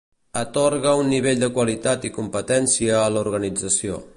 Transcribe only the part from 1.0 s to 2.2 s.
un nivell de qualitat i